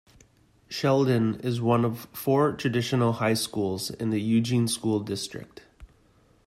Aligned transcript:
Sheldon 0.67 1.35
is 1.41 1.61
one 1.61 1.85
of 1.85 2.07
four 2.11 2.53
traditional 2.53 3.13
high 3.13 3.35
schools 3.35 3.91
in 3.91 4.09
the 4.09 4.19
Eugene 4.19 4.67
School 4.67 4.99
District. 4.99 5.61